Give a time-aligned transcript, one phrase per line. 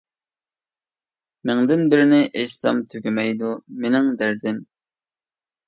[1.49, 3.55] مىڭدىن بىرىنى ئېيتسام، تۈگىمەيدۇ،
[3.85, 4.61] مېنىڭ دەردىم.